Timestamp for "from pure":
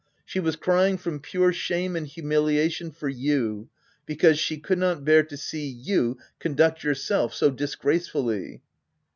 0.97-1.53